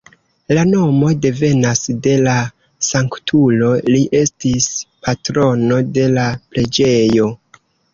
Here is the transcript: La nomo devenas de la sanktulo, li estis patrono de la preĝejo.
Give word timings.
La 0.57 0.61
nomo 0.69 1.11
devenas 1.25 1.83
de 2.07 2.15
la 2.29 2.33
sanktulo, 2.89 3.71
li 3.93 4.03
estis 4.25 4.71
patrono 5.07 5.83
de 6.01 6.13
la 6.21 6.31
preĝejo. 6.53 7.35